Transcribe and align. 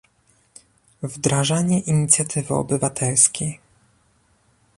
Wdrażanie 1.03 1.79
inicjatywy 1.79 2.53
obywatelskiej 2.53 3.59